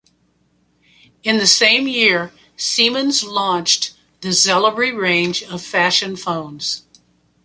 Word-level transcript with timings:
In 1.21 1.37
the 1.37 1.45
same 1.45 1.87
year 1.87 2.31
Siemens 2.57 3.23
launched 3.23 3.93
the 4.21 4.29
Xelibri 4.29 4.91
range 4.99 5.43
of 5.43 5.61
fashion 5.61 6.15
phones. 6.15 6.81